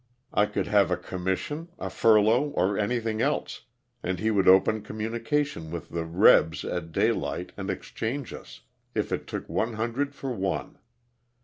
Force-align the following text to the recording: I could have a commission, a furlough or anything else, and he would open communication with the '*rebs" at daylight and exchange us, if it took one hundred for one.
I 0.33 0.47
could 0.47 0.65
have 0.65 0.89
a 0.89 0.97
commission, 0.97 1.67
a 1.77 1.91
furlough 1.91 2.49
or 2.55 2.75
anything 2.75 3.21
else, 3.21 3.65
and 4.01 4.17
he 4.17 4.31
would 4.31 4.47
open 4.47 4.81
communication 4.81 5.69
with 5.69 5.89
the 5.89 6.05
'*rebs" 6.05 6.65
at 6.65 6.91
daylight 6.91 7.51
and 7.55 7.69
exchange 7.69 8.33
us, 8.33 8.61
if 8.95 9.11
it 9.11 9.27
took 9.27 9.47
one 9.47 9.73
hundred 9.73 10.15
for 10.15 10.31
one. 10.31 10.79